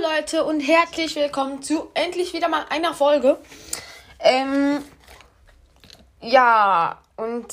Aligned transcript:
Leute 0.00 0.44
und 0.44 0.60
herzlich 0.60 1.14
willkommen 1.14 1.62
zu 1.62 1.90
endlich 1.92 2.32
wieder 2.32 2.48
mal 2.48 2.64
einer 2.70 2.94
Folge. 2.94 3.38
Ähm, 4.18 4.82
ja, 6.22 7.02
und 7.16 7.52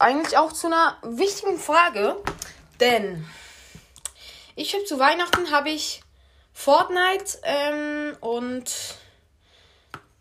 eigentlich 0.00 0.36
auch 0.36 0.52
zu 0.52 0.66
einer 0.66 0.96
wichtigen 1.02 1.56
Frage, 1.56 2.16
denn 2.80 3.24
ich 4.56 4.74
habe 4.74 4.84
zu 4.84 4.98
Weihnachten 4.98 5.52
habe 5.52 5.70
ich 5.70 6.02
Fortnite 6.52 7.38
ähm, 7.44 8.16
und 8.20 8.64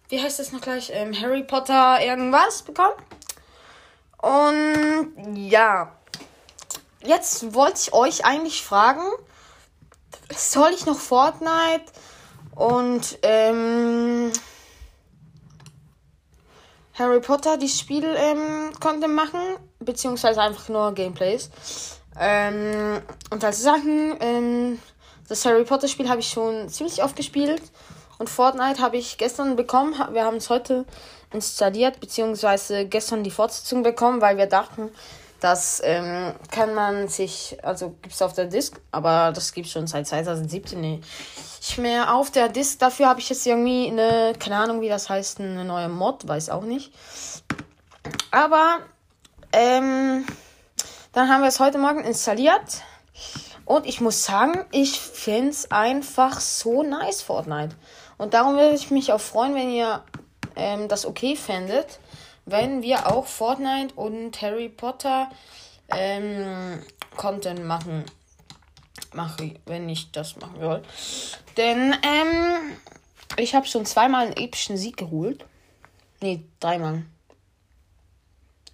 wie 0.10 0.22
heißt 0.22 0.38
das 0.38 0.52
noch 0.52 0.62
gleich? 0.62 0.92
Ähm, 0.94 1.20
Harry 1.20 1.44
Potter 1.44 2.06
irgendwas 2.06 2.62
bekommen. 2.62 2.94
Und 4.22 5.50
ja, 5.50 5.92
jetzt 7.04 7.56
wollte 7.56 7.80
ich 7.82 7.94
euch 7.94 8.26
eigentlich 8.26 8.62
fragen, 8.62 9.12
soll 10.38 10.72
ich 10.74 10.86
noch 10.86 10.98
Fortnite 10.98 11.92
und 12.56 13.18
ähm, 13.24 14.32
Harry 16.94 17.20
Potter 17.22 17.58
die 17.58 17.70
Spiel 17.70 18.06
ähm, 18.16 18.72
konnte 18.80 19.08
machen, 19.08 19.40
beziehungsweise 19.80 20.42
einfach 20.42 20.70
nur 20.70 20.94
Gameplays. 20.94 21.50
Ähm, 22.20 23.02
und 23.32 23.44
als 23.44 23.62
Sachen, 23.62 24.16
ähm, 24.20 24.80
das 25.28 25.46
Harry 25.46 25.64
Potter 25.64 25.88
Spiel 25.88 26.10
habe 26.10 26.20
ich 26.20 26.30
schon 26.30 26.70
ziemlich 26.70 27.04
oft 27.04 27.16
gespielt. 27.16 27.64
Und 28.20 28.30
Fortnite 28.30 28.80
habe 28.80 28.98
ich 28.98 29.18
gestern 29.18 29.56
bekommen. 29.56 29.96
Wir 30.12 30.24
haben 30.24 30.38
es 30.38 30.50
heute 30.50 30.86
installiert, 31.32 32.00
beziehungsweise 32.00 32.86
gestern 32.86 33.24
die 33.24 33.32
Fortsetzung 33.32 33.82
bekommen, 33.82 34.22
weil 34.22 34.38
wir 34.38 34.46
dachten, 34.46 34.92
das 35.44 35.82
ähm, 35.84 36.34
kann 36.52 36.74
man 36.74 37.10
sich, 37.10 37.58
also 37.64 37.90
gibt 38.02 38.14
es 38.14 38.22
auf 38.22 38.34
der 38.34 38.46
Disk, 38.46 38.80
aber 38.92 39.34
das 39.34 39.52
gibt 39.52 39.68
es 39.68 39.74
schon 39.74 39.88
seit 39.88 40.08
2017 40.08 40.80
nicht 40.80 41.78
mehr 41.78 42.16
auf 42.16 42.32
der 42.32 42.48
Disk. 42.48 42.80
Dafür 42.80 43.10
habe 43.10 43.20
ich 43.20 43.30
jetzt 43.30 43.46
irgendwie 43.46 43.88
eine, 43.88 44.34
keine 44.40 44.56
Ahnung, 44.56 44.80
wie 44.80 44.88
das 44.88 45.10
heißt, 45.10 45.42
eine 45.42 45.66
neue 45.66 45.90
Mod, 45.90 46.26
weiß 46.26 46.50
auch 46.50 46.64
nicht. 46.64 46.94
Aber, 48.32 48.80
ähm, 49.52 50.26
dann 51.12 51.30
haben 51.30 51.42
wir 51.42 51.50
es 51.50 51.60
heute 51.60 51.78
Morgen 51.78 52.06
installiert. 52.06 52.82
Und 53.66 53.86
ich 53.86 54.00
muss 54.00 54.24
sagen, 54.24 54.66
ich 54.72 55.00
finde 55.00 55.50
es 55.50 55.72
einfach 55.72 56.40
so 56.40 56.84
nice, 56.84 57.22
Fortnite. 57.22 57.76
Und 58.18 58.34
darum 58.34 58.56
würde 58.56 58.76
ich 58.76 58.92
mich 58.92 59.12
auch 59.12 59.22
freuen, 59.22 59.56
wenn 59.56 59.72
ihr 59.72 60.04
ähm, 60.56 60.88
das 60.88 61.06
okay 61.06 61.36
fändet 61.36 62.00
wenn 62.46 62.82
wir 62.82 63.12
auch 63.12 63.26
Fortnite 63.26 63.94
und 63.96 64.42
Harry 64.42 64.70
Potter 64.70 65.30
ähm, 65.90 66.82
Content 67.16 67.66
machen. 67.66 68.06
Mache, 69.14 69.56
wenn 69.66 69.90
ich 69.90 70.12
das 70.12 70.36
machen 70.38 70.60
soll. 70.60 70.84
Denn 71.58 71.96
ähm, 72.04 72.78
ich 73.38 73.54
habe 73.54 73.68
schon 73.68 73.86
zweimal 73.86 74.26
einen 74.26 74.38
epischen 74.38 74.78
Sieg 74.78 74.98
geholt. 74.98 75.46
Nee, 76.22 76.44
dreimal. 76.60 77.06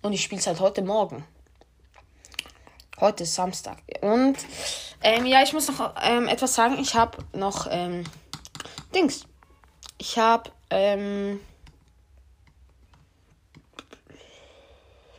Und 0.01 0.13
ich 0.13 0.23
spiele 0.23 0.39
es 0.39 0.47
halt 0.47 0.59
heute 0.59 0.81
Morgen. 0.81 1.25
Heute 2.99 3.23
ist 3.23 3.35
Samstag. 3.35 3.79
Und 4.01 4.37
ähm, 5.01 5.25
ja, 5.25 5.43
ich 5.43 5.53
muss 5.53 5.67
noch 5.67 5.95
ähm, 6.01 6.27
etwas 6.27 6.55
sagen. 6.55 6.77
Ich 6.79 6.95
habe 6.95 7.17
noch 7.33 7.67
ähm, 7.69 8.03
Dings. 8.93 9.25
Ich 9.97 10.17
habe 10.17 10.51
ähm, 10.69 11.39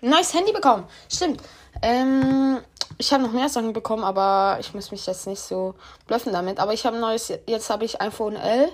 ein 0.03 0.11
neues 0.11 0.35
Handy 0.35 0.53
bekommen. 0.53 0.87
Stimmt. 1.09 1.41
Ähm, 1.83 2.61
ich 2.99 3.13
habe 3.13 3.23
noch 3.23 3.33
mehr 3.33 3.49
Sachen 3.49 3.73
bekommen, 3.73 4.05
aber 4.05 4.59
ich 4.61 4.75
muss 4.75 4.91
mich 4.91 5.07
jetzt 5.07 5.27
nicht 5.27 5.41
so 5.41 5.75
blöffen 6.07 6.33
damit. 6.33 6.59
Aber 6.59 6.73
ich 6.73 6.85
habe 6.85 6.97
ein 6.97 7.01
neues, 7.01 7.33
jetzt 7.47 7.71
habe 7.71 7.85
ich 7.85 8.01
iPhone 8.01 8.37
11. 8.37 8.71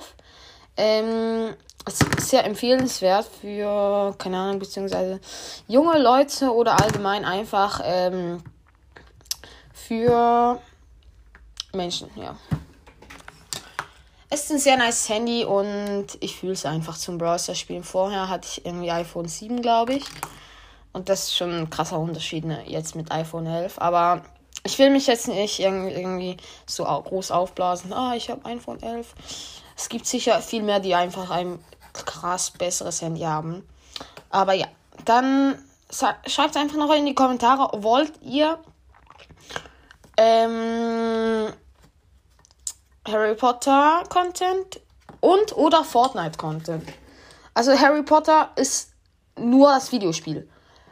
Ähm, 0.77 1.54
es 1.84 2.00
ist 2.00 2.31
sehr 2.31 2.44
empfehlenswert 2.44 3.26
für, 3.41 4.14
keine 4.19 4.38
Ahnung, 4.38 4.59
beziehungsweise 4.59 5.20
junge 5.69 5.98
Leute 5.98 6.53
oder 6.53 6.82
allgemein 6.82 7.25
einfach 7.25 7.81
ähm, 7.84 8.43
für 9.72 10.60
Menschen, 11.72 12.10
ja. 12.16 12.37
Es 14.28 14.44
ist 14.44 14.50
ein 14.50 14.58
sehr 14.58 14.76
nice 14.76 15.08
Handy 15.08 15.44
und 15.44 16.06
ich 16.19 16.37
fühle 16.37 16.54
es 16.54 16.66
einfach 16.66 16.98
zum 16.98 17.16
Browser-Spielen. 17.16 17.84
Vorher 17.84 18.28
hatte 18.28 18.48
ich 18.50 18.66
irgendwie 18.66 18.91
iPhone 18.91 19.28
7, 19.28 19.62
glaube 19.62 19.94
ich. 19.94 20.04
Und 20.96 21.10
das 21.10 21.24
ist 21.24 21.36
schon 21.36 21.52
ein 21.52 21.68
krasser 21.68 21.98
Unterschied 21.98 22.46
ne, 22.46 22.64
jetzt 22.66 22.94
mit 22.96 23.12
iPhone 23.12 23.44
11. 23.44 23.78
Aber 23.82 24.22
ich 24.64 24.78
will 24.78 24.88
mich 24.88 25.06
jetzt 25.06 25.28
nicht 25.28 25.60
irgendwie 25.60 26.38
so 26.64 26.84
groß 26.84 27.32
aufblasen. 27.32 27.92
Ah, 27.92 28.14
ich 28.16 28.30
habe 28.30 28.46
iPhone 28.46 28.82
11. 28.82 29.14
Es 29.76 29.90
gibt 29.90 30.06
sicher 30.06 30.40
viel 30.40 30.62
mehr, 30.62 30.80
die 30.80 30.94
einfach 30.94 31.28
ein 31.28 31.62
krass 31.92 32.50
besseres 32.50 33.02
Handy 33.02 33.20
haben. 33.20 33.68
Aber 34.30 34.54
ja, 34.54 34.68
dann 35.04 35.62
schreibt 36.26 36.56
einfach 36.56 36.78
noch 36.78 36.90
in 36.94 37.04
die 37.04 37.14
Kommentare, 37.14 37.82
wollt 37.82 38.14
ihr 38.22 38.58
ähm, 40.16 41.52
Harry 43.06 43.34
Potter 43.34 44.02
Content 44.08 44.80
und 45.20 45.54
oder 45.58 45.84
Fortnite 45.84 46.38
Content? 46.38 46.88
Also 47.52 47.78
Harry 47.78 48.02
Potter 48.02 48.48
ist 48.56 48.92
nur 49.38 49.68
das 49.68 49.92
Videospiel. 49.92 50.48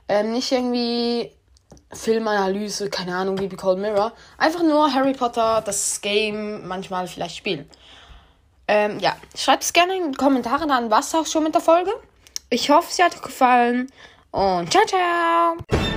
Ähm, 0.09 0.32
nicht 0.32 0.53
irgendwie 0.53 1.31
Filmanalyse, 1.92 2.91
keine 2.91 3.16
Ahnung, 3.16 3.38
wie 3.38 3.48
Cold 3.48 3.78
Mirror. 3.78 4.12
Einfach 4.38 4.62
nur 4.62 4.92
Harry 4.92 5.12
Potter, 5.12 5.62
das 5.65 6.00
Game 6.00 6.66
manchmal 6.66 7.06
vielleicht 7.06 7.37
spielen. 7.37 7.69
Ähm, 8.66 8.98
ja, 8.98 9.16
schreibt 9.37 9.62
es 9.62 9.72
gerne 9.72 9.97
in 9.97 10.12
die 10.12 10.16
Kommentare, 10.16 10.66
dann 10.66 10.91
war 10.91 11.00
es 11.00 11.15
auch 11.15 11.26
schon 11.26 11.44
mit 11.44 11.54
der 11.54 11.60
Folge. 11.60 11.92
Ich 12.50 12.70
hoffe, 12.70 12.92
sie 12.92 13.03
hat 13.03 13.15
euch 13.15 13.22
gefallen 13.22 13.91
und 14.31 14.70
ciao, 14.70 14.84
ciao! 14.87 15.94